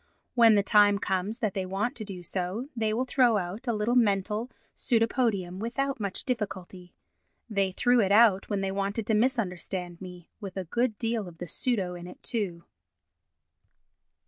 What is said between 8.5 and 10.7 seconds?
they wanted to misunderstand me—with a